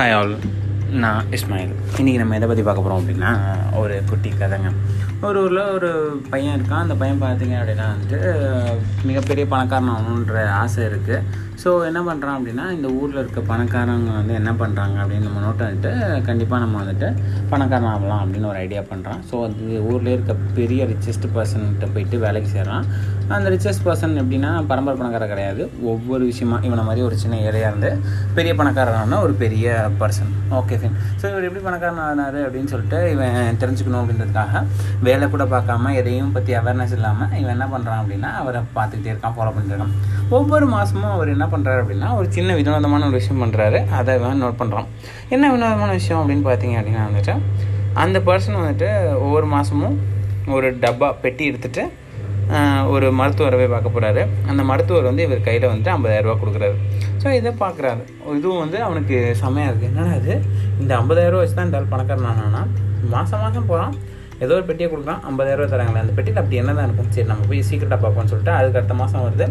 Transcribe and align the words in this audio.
Hi 0.00 0.12
all 0.18 0.30
நான் 1.02 1.24
இஸ்மாயில். 1.36 1.72
இன்றைக்கி 1.96 2.20
நம்ம 2.20 2.36
எதை 2.36 2.46
பற்றி 2.48 2.62
பார்க்க 2.66 2.84
போகிறோம் 2.84 3.00
அப்படின்னா 3.00 3.30
ஒரு 3.80 4.02
குட்டி 4.10 4.30
கதைங்க. 4.40 4.68
ஒரு 5.26 5.38
ஊரில் 5.42 5.58
ஒரு 5.76 5.90
பையன் 6.30 6.54
இருக்கான். 6.56 6.84
அந்த 6.84 6.94
பையன் 6.94 7.20
பார்த்தீங்க 7.22 7.56
அப்படின்னா 7.60 7.86
வந்துட்டு 7.90 8.20
மிகப்பெரிய 9.08 9.46
பணக்காரன் 9.46 9.92
ஆகணுன்ற 9.94 10.46
ஆசை 10.60 10.84
இருக்குது 10.84 11.24
ஸோ 11.64 11.86
என்ன 11.86 12.00
பண்ணுறான் 12.00 12.36
அப்படின்னா 12.38 12.70
இந்த 12.70 12.88
ஊரில் 12.88 13.18
இருக்க 13.18 13.40
பணக்காரங்க 13.40 14.10
வந்து 14.12 14.34
என்ன 14.34 14.50
பண்ணுறாங்க 14.52 14.96
அப்படின்னு 15.02 15.26
நம்ம 15.28 15.40
நோட்டை 15.46 15.64
வந்துட்டு 15.66 15.90
கண்டிப்பாக 16.22 16.64
நம்ம 16.64 16.82
வந்துட்டு 16.82 17.08
பணக்காரன் 17.50 17.90
ஆகலாம் 17.92 18.22
அப்படின்னு 18.24 18.46
ஒரு 18.46 18.56
ஐடியா 18.56 18.80
பண்ணுறான் 18.80 19.20
ஸோ 19.30 19.44
அது 19.44 19.82
ஊரில் 19.82 20.06
இருக்க 20.06 20.34
பெரிய 20.54 20.84
ரிச்சஸ்ட் 20.84 21.26
பர்சன்கிட்ட 21.34 21.92
போயிட்டு 21.92 22.18
வேலைக்கு 22.18 22.50
சேர்றான் 22.54 22.84
அந்த 23.28 23.50
ரிச்சஸ்ட் 23.50 23.84
பர்சன் 23.84 24.14
எப்படின்னா 24.20 24.66
பரம்பரை 24.66 24.98
பணக்காரர் 24.98 25.28
கிடையாது. 25.28 25.70
ஒவ்வொரு 25.82 26.24
விஷயமா 26.24 26.58
இவனை 26.62 26.84
மாதிரி 26.84 27.02
ஒரு 27.02 27.16
சின்ன 27.16 27.36
ஏழையாக 27.36 27.70
இருந்து 27.70 27.90
பெரிய 28.34 28.54
பணக்காரனான 28.54 29.20
ஒரு 29.20 29.32
பெரிய 29.32 29.66
பர்சன் 30.00 30.32
ஓகே 30.50 30.78
ஃபைன் 30.80 30.96
ஸோ 31.20 31.24
இவர் 31.30 31.46
எப்படி 31.48 31.64
பணக்காரன் 31.64 31.98
ஆனார் 31.98 32.38
அப்படின்னு 32.46 32.64
சொல்லிட்டு 32.64 33.10
இவன் 33.10 33.58
தெரிஞ்சுக்கணும் 33.64 34.00
அப்படின்றதுக்காக 34.02 34.64
வேலை 35.02 35.28
கூட 35.28 35.44
பார்க்காம 35.44 35.94
எதையும் 35.94 36.32
பற்றி 36.32 36.54
அவேர்னஸ் 36.54 36.92
இல்லாமல் 36.92 37.30
இவன் 37.40 37.54
என்ன 37.58 37.68
பண்ணுறான் 37.74 38.00
அப்படின்னா 38.02 38.32
அவரை 38.40 38.62
பார்த்துக்கிட்டே 38.76 39.12
இருக்கான் 39.12 39.36
ஃபாலோ 39.36 39.52
பண்ணிட்டு 39.54 39.74
இருக்கான். 39.74 39.94
ஒவ்வொரு 40.28 40.66
மாதமும் 40.66 41.12
அவர் 41.12 41.28
என்ன 41.28 41.46
பண்ணுறாரு 41.54 41.80
அப்படின்னா 41.82 42.08
ஒரு 42.16 42.28
சின்ன 42.30 42.54
வினோதமான 42.54 43.06
ஒரு 43.06 43.16
விஷயம் 43.20 43.42
பண்ணுறாரு 43.42 43.80
அதை 43.98 44.14
இவன் 44.18 44.42
நோட் 44.44 44.60
பண்ணுறான் 44.60 44.88
என்ன 45.28 45.50
வினோதமான 45.52 45.90
விஷயம் 45.90 46.20
அப்படின்னு 46.22 46.46
பார்த்தீங்க 46.48 46.76
அப்படின்னா 46.80 47.04
வந்துட்டு 47.08 47.34
அந்த 48.02 48.18
பர்சன் 48.28 48.60
வந்துட்டு 48.60 48.90
ஒவ்வொரு 49.24 49.46
மாதமும் 49.46 49.96
ஒரு 50.56 50.68
டப்பா 50.84 51.08
பெட்டி 51.24 51.44
எடுத்துகிட்டு 51.50 51.84
ஒரு 52.94 53.06
மருத்துவரை 53.18 53.56
போய் 53.58 53.72
பார்க்க 53.72 53.94
போகிறாரு 53.96 54.22
அந்த 54.50 54.62
மருத்துவர் 54.70 55.08
வந்து 55.08 55.24
இவர் 55.26 55.44
கையில் 55.48 55.66
வந்துட்டு 55.70 55.92
ஐம்பதாயிரரூபா 55.96 56.34
கொடுக்குறாரு. 56.40 56.76
ஸோ 57.22 57.26
இதை 57.38 57.50
பார்க்குறாரு. 57.60 58.02
இதுவும் 58.38 58.60
வந்து 58.62 58.78
அவனுக்கு 58.86 59.16
செமையாக 59.42 59.70
இருக்குது 59.70 59.90
என்னடா 59.90 60.12
அது 60.20 60.32
இந்த 60.80 60.92
ஐம்பதாயிரரூபா 61.00 61.42
வச்சு 61.42 61.56
தான் 61.58 61.68
இந்த 61.70 61.80
பணக்காரன் 61.92 62.30
ஆனானா? 62.32 62.62
மாதம் 63.14 63.42
மாதம் 63.44 63.68
போகிறான் 63.70 63.94
ஏதோ 64.44 64.52
ஒரு 64.58 64.64
பெட்டியை 64.68 64.88
கொடுக்குறான் 64.90 65.22
ஐம்பதாயிரம் 65.28 65.72
தராங்களே 65.72 66.02
அந்த 66.02 66.12
பெட்டியில் 66.16 66.40
அப்படி 66.42 66.58
என்ன 66.60 66.74
தான் 66.76 66.86
இருக்கும்? 66.88 67.10
சரி 67.14 67.26
நம்ம 67.30 67.46
போய் 67.50 67.60
சீக்கிரட்டாக 67.68 68.00
பார்ப்போம்னு 68.04 68.30
சொல்லிட்டு 68.32 68.52
அதுக்கு 68.58 68.78
அடுத்த 68.80 68.94
மாதம் 69.00 69.24
வருது. 69.26 69.46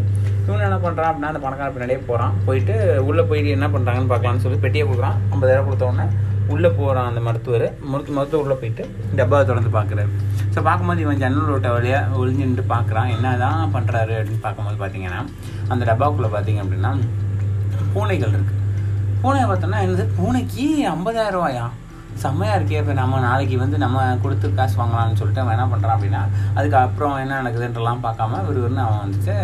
இவன் 0.45 0.65
என்ன 0.67 0.77
பண்ணுறான் 0.85 1.09
அப்படின்னா 1.09 1.31
அந்த 1.31 1.41
பணக்கார 1.45 1.69
பின்னாடியே 1.75 1.99
போகிறான் 2.09 2.33
போயிட்டு 2.47 2.75
உள்ளே 3.09 3.23
போயிட்டு 3.29 3.49
என்ன 3.57 3.67
பண்ணுறாங்கன்னு 3.75 4.11
பார்க்கலாம்னு 4.13 4.43
சொல்லி 4.45 4.59
பெட்டியை 4.65 4.85
கொடுக்குறான். 4.87 5.17
ஐம்பதாயிரம் 5.33 5.67
கொடுத்த 5.67 5.89
உடனே 5.89 6.07
உள்ளே 6.53 6.69
போகிறான் 6.77 7.07
அந்த 7.09 7.21
மருத்துவர். 7.27 7.65
மருத்துவ 7.91 8.15
மருத்துவர் 8.19 8.45
உள்ளே 8.45 8.57
போயிட்டு 8.61 8.83
டப்பாவை 9.19 9.43
தொடர்ந்து 9.49 9.71
பார்க்குறாரு. 9.77 10.09
ஸோ 10.53 10.59
பார்க்கும்போது 10.67 11.03
இவன் 11.05 11.21
ஜன்னல் 11.23 11.51
ரோட்டை 11.51 11.71
வழியாக 11.75 12.21
ஒளிஞ்சுட்டு 12.21 12.65
பார்க்குறான். 12.75 13.09
என்ன 13.15 13.35
தான் 13.43 13.73
பண்ணுறாரு 13.75 14.15
அப்படின்னு 14.19 14.45
பார்க்கும்போது 14.45 14.79
பார்த்தீங்கன்னா 14.83 15.19
அந்த 15.73 15.81
டப்பாவுக்குள்ளே 15.91 16.31
பார்த்தீங்க 16.37 16.63
அப்படின்னா 16.65 16.93
பூனைகள் 17.93 18.33
இருக்குது 18.33 18.57
பூனை 19.21 19.39
பார்த்தோன்னா 19.51 19.79
என்னது? 19.85 20.03
பூனைக்கு 20.17 20.65
ஐம்பதாயிரம் 20.95 21.37
ரூபாயா? 21.37 21.63
செம்மையாக 22.23 22.57
இருக்கே 22.57 22.79
இப்போ 22.81 22.93
நம்ம 22.99 23.19
நாளைக்கு 23.25 23.55
வந்து 23.63 23.77
நம்ம 23.83 24.03
கொடுத்து 24.23 24.47
காசு 24.59 24.75
வாங்கலாம்னு 24.79 25.19
சொல்லிட்டு 25.19 25.41
அவன் 25.43 25.55
என்ன 25.57 25.65
பண்ணுறான் 25.73 25.95
அப்படின்னா 25.95 26.21
அதுக்கப்புறம் 26.57 27.15
என்ன 27.23 27.37
நடக்குதுன்றலாம் 27.41 28.03
பார்க்காம 28.05 28.41
ஒரு 28.49 28.59
ஒன்று 28.67 28.81
அவன் 28.85 29.01
வந்துட்டு 29.03 29.35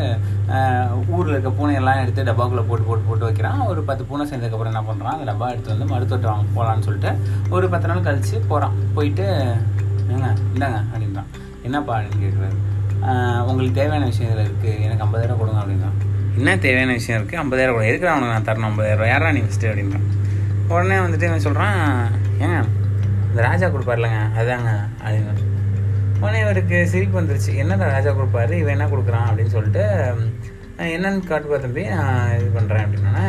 ஊரில் 1.16 1.34
இருக்க 1.36 1.52
பூனையெல்லாம் 1.60 2.02
எடுத்து 2.04 2.28
டப்பாக்குள்ளே 2.30 2.66
போட்டு 2.70 2.88
போட்டு 2.90 3.08
போட்டு 3.10 3.28
வைக்கிறான். 3.28 3.62
ஒரு 3.72 3.84
பத்து 3.90 4.06
பூனை 4.10 4.26
சேர்ந்ததுக்கப்புறம் 4.32 4.74
என்ன 4.74 4.84
பண்ணுறான் 4.90 5.16
அந்த 5.18 5.28
டப்பா 5.32 5.50
எடுத்து 5.54 5.74
வந்து 5.74 5.88
மருத்துவத்தை 5.94 6.30
வாங்க 6.32 6.48
போகலான்னு 6.58 6.88
சொல்லிட்டு 6.88 7.14
ஒரு 7.56 7.68
பத்து 7.76 7.90
நாள் 7.92 8.06
கழித்து 8.08 8.40
போகிறான் 8.52 8.76
போயிட்டு 8.98 9.28
ஏங்க 10.14 10.28
இந்தாங்க 10.56 10.80
அப்படின்றான். 10.90 11.30
என்னப்பா? 11.68 11.94
அப்படின்னு 11.98 12.24
கேட்குறாரு. 12.26 12.58
உங்களுக்கு 13.50 13.78
தேவையான 13.80 14.06
விஷயம் 14.12 14.30
இதில் 14.32 14.46
இருக்குது 14.48 14.82
எனக்கு 14.86 15.04
ஐம்பதாயிரம் 15.06 15.40
கொடுங்க 15.42 15.62
அப்படின்றான். 15.64 15.98
என்ன 16.40 16.58
தேவையான 16.66 16.94
விஷயம் 17.00 17.18
இருக்குது 17.20 17.42
ஐம்பதாயிரம் 17.42 17.76
கொடுங்க. 17.76 17.92
எதுக்கு 17.92 18.12
அவனுக்கு 18.12 18.36
நான் 18.36 18.48
தரணும் 18.50 18.70
ஐம்பதாயிரம் 18.70 19.12
யாரா 19.14 19.32
நீ 19.38 19.42
ஃபஸ்ட்டு 19.46 19.72
அப்படின்றான். 19.72 20.06
உடனே 20.74 20.96
வந்துட்டு 21.06 21.28
இவன் 21.30 21.46
சொல்கிறான் 21.48 21.80
ஏங்க 22.44 22.58
இந்த 23.30 23.40
ராஜா 23.42 23.68
கொடுப்பார்லங்க 23.68 24.20
அதாங்க 24.40 24.72
அப்படின்னு 25.04 25.54
உடனே 26.22 26.40
இவருக்கு 26.40 26.78
சிரிப்பு 26.92 27.16
வந்துருச்சு. 27.22 27.52
என்னடா 27.62 27.88
ராஜா 27.88 28.12
கொடுப்பாரு? 28.12 28.54
இவன் 28.62 28.76
என்ன 28.76 28.86
கொடுக்குறான் 28.88 29.28
அப்படின்னு 29.30 29.56
சொல்லிட்டு 29.56 29.84
என்னன்னு 30.96 31.30
காட்டுப்பா 31.32 31.58
தம்பி 31.62 31.84
நான் 31.88 32.34
இது 32.38 32.48
பண்ணுறேன் 32.58 32.86
அப்படின்னா 32.86 33.26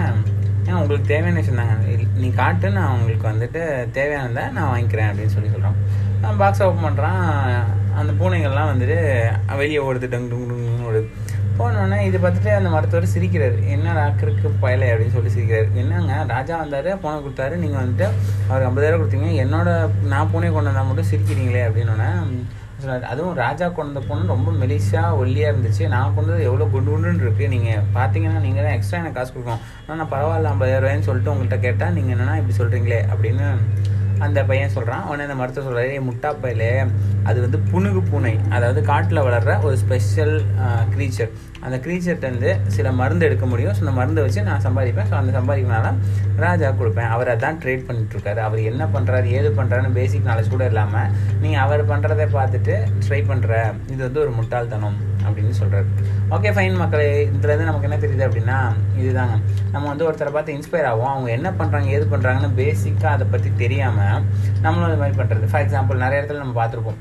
ஏன் 0.68 0.76
உங்களுக்கு 0.78 1.10
தேவையான 1.12 1.42
சொன்னாங்க 1.48 1.74
நீ 2.22 2.28
காட்டு 2.34 2.70
நான் 2.70 2.94
உங்களுக்கு 2.94 3.26
வந்துட்டு 3.30 3.60
தேவையானதை 3.98 4.44
நான் 4.56 4.70
வாங்கிக்கிறேன் 4.72 5.10
அப்படின்னு 5.10 5.34
சொல்லி 5.34 5.50
சொல்கிறான் 5.50 6.38
பாக்ஸ் 6.38 6.62
ஓப்பன் 6.62 6.86
பண்ணுறான் 6.86 7.22
அந்த 8.00 8.12
பூனைகள்லாம் 8.20 8.70
வந்துட்டு 8.72 8.98
வெளியே 9.60 9.82
ஓடுது 9.88 10.08
டங் 10.14 10.30
டுங் 10.32 10.48
டுங்னு 10.50 10.88
ஓடுது. 10.88 11.08
போனோடனே 11.58 11.98
இது 12.08 12.16
பார்த்துட்டு 12.22 12.50
அந்த 12.56 12.68
மருத்துவர் 12.74 13.12
சிரிக்கிறார். 13.14 13.56
என்ன 13.74 13.92
ராக்கருக்கு 13.98 14.48
பயலை? 14.64 14.86
அப்படின்னு 14.92 15.14
சொல்லி 15.16 15.30
சிரிக்கிறார். 15.36 15.68
என்னங்க 15.82 16.14
ராஜா 16.34 16.54
வந்தார் 16.62 16.90
போனை 17.04 17.16
கொடுத்தாரு 17.24 17.54
நீங்கள் 17.64 17.82
வந்துட்டு 17.82 18.06
அவருக்கு 18.48 18.68
ஐம்பதாயிரம் 18.70 19.00
கொடுத்தீங்க. 19.00 19.30
என்னோட 19.44 19.70
நான் 20.12 20.30
பூனை 20.32 20.50
கொண்டு 20.50 20.70
வந்தால் 20.70 20.88
மட்டும் 20.90 21.10
சிரிக்கிறீங்களே? 21.12 21.64
அப்படின்னோடனே 21.68 22.10
சொன்னார். 22.80 23.06
அதுவும் 23.12 23.36
ராஜா 23.44 23.66
கொண்டு 23.76 24.00
வந்த 24.10 24.32
ரொம்ப 24.34 24.50
மெலிசாக 24.62 25.18
ஒல்லியாக 25.20 25.52
இருந்துச்சு. 25.52 25.84
நான் 25.94 26.14
கொண்டு 26.16 26.32
வந்து 26.32 26.46
எவ்வளோ 26.48 26.64
குண்டு 26.74 26.90
குண்டுன்னு 26.94 27.24
இருக்குது 27.24 27.52
நீங்கள் 27.54 27.84
பார்த்தீங்கன்னா 27.98 28.42
நீங்கள் 28.46 28.66
தான் 28.66 28.76
எக்ஸ்ட்ரா 28.78 29.00
எனக்கு 29.02 29.18
காசு 29.18 29.32
கொடுக்கணும். 29.36 29.62
ஆனால் 29.86 30.00
நான் 30.02 30.12
பரவாயில்ல 30.14 30.52
ஐம்பதாயிரம் 30.54 30.84
ரூபாய்ன்னு 30.84 31.08
சொல்லிட்டு 31.08 31.32
உங்கள்கிட்ட 31.34 31.58
கேட்டால் 31.66 31.96
நீங்கள் 31.98 32.14
என்னென்னா 32.16 32.36
இப்படி 32.40 32.56
சொல்கிறீங்களே 32.60 33.00
அப்படின்னு 33.12 33.46
அந்த 34.24 34.40
பையன் 34.48 34.72
சொல்கிறான் 34.74 35.04
உடனே 35.08 35.24
அந்த 35.26 35.36
மருத்துவர் 35.40 35.66
சொல்கிறாரு 35.68 35.96
முட்டா 36.06 36.30
பையிலே 36.42 36.70
அது 37.28 37.38
வந்து 37.44 37.58
புனுகு 37.70 38.00
பூனை. 38.10 38.32
அதாவது 38.56 38.80
காட்டில் 38.90 39.24
வளர்கிற 39.26 39.54
ஒரு 39.66 39.76
ஸ்பெஷல் 39.82 40.34
க்ரீச்சர் 40.94 41.32
அந்த 41.66 41.76
க்ரீச்சர்கிட்டருந்து 41.84 42.50
சில 42.76 42.90
மருந்து 43.00 43.26
எடுக்க 43.28 43.44
முடியும். 43.52 43.74
ஸோ 43.76 43.82
அந்த 43.84 43.94
மருந்தை 43.98 44.22
வச்சு 44.24 44.46
நான் 44.48 44.64
சம்பாதிப்பேன். 44.66 45.08
ஸோ 45.10 45.16
அந்த 45.20 45.32
சம்பாதிக்கனால 45.38 45.92
ராஜா 46.44 46.70
கொடுப்பேன். 46.80 47.10
அவர் 47.14 47.32
அதான் 47.34 47.60
ட்ரேட் 47.64 47.86
பண்ணிட்டுருக்காரு. 47.88 48.40
அவர் 48.46 48.60
என்ன 48.70 48.84
பண்ணுறாரு 48.94 49.28
ஏது 49.38 49.50
பண்ணுறாருன்னு 49.58 49.98
பேசிக் 49.98 50.28
நாலேஜ் 50.30 50.54
கூட 50.54 50.66
இல்லாமல் 50.72 51.10
நீங்கள் 51.42 51.64
அவர் 51.66 51.84
பண்ணுறதை 51.92 52.28
பார்த்துட்டு 52.38 52.76
ட்ரை 53.06 53.20
பண்ணுற 53.32 53.52
இது 53.92 54.00
வந்து 54.08 54.22
ஒரு 54.24 54.34
முட்டாள்தனம். 54.38 54.98
அப்படின்னு 55.26 55.54
சொல்கிறாரு 55.60 55.88
ஓகே 56.36 56.50
ஃபைன் 56.56 56.78
மக்களே. 56.82 57.08
இதுலேருந்து 57.36 57.68
நமக்கு 57.70 57.88
என்ன 57.88 57.98
தெரியுது 58.04 58.24
அப்படின்னா 58.28 58.58
இதுதாங்க. 59.00 59.36
நம்ம 59.74 59.84
வந்து 59.92 60.06
ஒருத்தரை 60.08 60.32
பார்த்து 60.36 60.56
இன்ஸ்பயர் 60.58 60.88
ஆகும் 60.92 61.12
அவங்க 61.14 61.28
என்ன 61.38 61.50
பண்ணுறாங்க 61.60 61.90
ஏது 61.96 62.06
பண்ணுறாங்கன்னு 62.14 62.50
பேசிக்காக 62.62 63.12
அதை 63.16 63.26
பற்றி 63.34 63.50
தெரியாமல் 63.64 64.24
நம்மளும் 64.64 64.88
அது 64.88 65.00
மாதிரி 65.02 65.18
பண்ணுறது 65.20 65.52
ஃபார் 65.52 65.64
எக்ஸாம்பிள் 65.66 66.02
நிறைய 66.04 66.20
இடத்துல 66.22 66.42
நம்ம 66.44 66.56
பார்த்துருப்போம். 66.62 67.00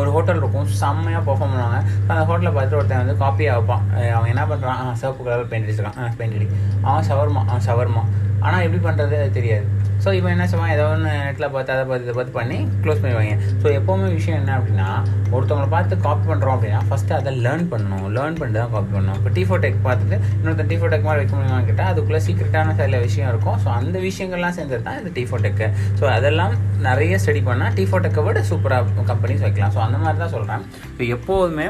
ஒரு 0.00 0.10
ஹோட்டல் 0.14 0.38
இருக்கும். 0.40 0.68
செம்மையாக 0.80 1.22
பர்ஃபார்ம் 1.24 1.52
பண்ணுவாங்க. 1.54 1.78
அந்த 2.10 2.20
ஹோட்டலில் 2.28 2.54
பார்த்துட்டு 2.56 2.78
ஒருத்தன் 2.80 3.02
வந்து 3.02 3.16
காப்பி 3.22 3.44
ஆகப்பான் 3.54 3.82
அவன் 4.16 4.30
என்ன 4.34 4.44
பண்ணுறான் 4.52 4.80
சிவப்பு 5.00 5.24
கலரில் 5.26 5.50
பெயிண்ட் 5.50 5.66
அடிச்சிருக்கான். 5.66 6.14
பெயிண்ட் 6.20 6.36
அடி 6.38 6.46
அவன் 6.86 7.06
ஷவர்மா 7.08 7.42
அவன் 7.50 7.66
ஷவர்மா 7.68 8.04
ஆனால் 8.46 8.64
எப்படி 8.66 8.80
பண்ணுறது 8.86 9.14
அது 9.20 9.36
தெரியாது. 9.38 9.66
ஸோ 10.06 10.12
இவன் 10.16 10.32
என்ன 10.34 10.44
செய்வான் 10.50 10.72
ஏதோ 10.72 10.82
ஒன்று 10.94 11.12
நெட்டில் 11.26 11.52
பார்த்து 11.54 11.72
அதை 11.74 11.84
பார்த்து 11.86 12.04
இதை 12.06 12.12
பார்த்து 12.16 12.34
பண்ணி 12.36 12.58
க்ளோஸ் 12.82 13.00
பண்ணிடுவாங்க. 13.02 13.32
ஸோ 13.62 13.66
எப்போவுமே 13.78 14.08
விஷயம் 14.18 14.36
என்ன 14.40 14.50
அப்படின்னா 14.58 14.88
ஒருத்தவங்களை 15.36 15.68
பார்த்து 15.72 15.94
காப்பி 16.04 16.24
பண்ணுறோம் 16.28 16.54
அப்படின்னா 16.56 16.82
ஃபஸ்ட்டு 16.88 17.16
அதை 17.16 17.30
லேர்ன் 17.46 17.64
பண்ணணும். 17.72 18.04
லேர்ன் 18.16 18.36
பண்ணிட்டு 18.40 18.60
தான் 18.60 18.70
காப்பி 18.74 18.92
பண்ணணும். 18.96 19.16
இப்போ 19.20 19.30
டிஃபோ 19.38 19.56
டெக் 19.64 19.80
பார்த்துட்டு 19.86 20.16
இன்னொருத்தன் 20.36 20.70
டிஃபோ 20.72 20.90
டெக் 20.92 21.06
மாதிரி 21.08 21.20
வைக்க 21.22 21.34
முடியுமான்னு 21.38 21.68
கேட்டால் 21.70 21.90
அதுக்குள்ளே 21.92 22.20
சீக்கிரட்டான 22.26 22.74
சில 22.80 23.00
விஷயம் 23.06 23.30
இருக்கும். 23.32 23.58
ஸோ 23.64 23.68
அந்த 23.78 23.96
விஷயங்கள்லாம் 24.06 24.56
சேர்ந்தது 24.58 24.84
தான் 24.88 24.98
இந்த 25.00 25.12
டிஃபோ 25.18 25.40
டெக்கு 25.46 25.68
ஸோ 26.00 26.06
அதெல்லாம் 26.16 26.54
நிறைய 26.86 27.18
ஸ்டடி 27.24 27.42
பண்ணால் 27.50 27.74
டிஃபோ 27.80 28.00
டெக்கை 28.06 28.24
விட 28.28 28.44
சூப்பராக 28.50 29.04
கம்பெனிஸ் 29.10 29.44
வைக்கலாம். 29.46 29.74
ஸோ 29.76 29.82
அந்த 29.86 29.98
மாதிரி 30.04 30.20
தான் 30.24 30.34
சொல்கிறேன் 30.36 30.64
இப்போ 30.92 31.04
எப்போதுமே 31.16 31.66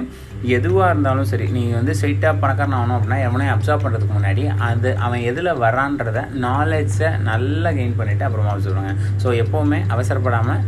எதுவாக 0.56 0.90
இருந்தாலும் 0.92 1.28
சரி 1.32 1.48
நீங்கள் 1.56 1.78
வந்து 1.80 1.96
ஸ்ட்ரைட்டாக 1.98 2.34
பணக்காரன் 2.42 2.78
ஆகணும் 2.80 2.96
அப்படின்னா 2.98 3.20
எவனையும் 3.28 3.54
அப்சர்வ் 3.54 3.84
பண்ணுறதுக்கு 3.86 4.16
முன்னாடி 4.18 4.44
அது 4.68 4.90
அவன் 5.06 5.26
எதில் 5.32 5.52
வரான்றத 5.64 6.20
நாலேஜை 6.46 7.10
நல்லா 7.30 7.70
கெயின் 7.78 7.98
பண்ணிவிட்டு 8.26 8.28
அப்புறமா 8.28 8.52
சொல்லுவாங்க. 8.68 8.92
ஸோ 9.22 9.28
எப்போவுமே 9.44 9.80
அவசரப்படாமல் 9.94 10.62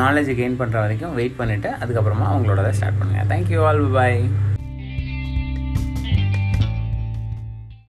நாலேஜ் 0.00 0.30
கெயின் 0.40 0.58
பண்ணுற 0.60 0.76
வரைக்கும் 0.84 1.14
வெயிட் 1.20 1.38
பண்ணிவிட்டு 1.40 1.70
அதுக்கப்புறமா 1.82 2.26
அவங்களோட 2.32 2.70
ஸ்டார்ட் 2.78 3.00
பண்ணுங்கள் 3.02 3.28
தேங்க்யூ 3.32 3.60
ஆல் 3.68 3.82
பாய் 3.96 4.20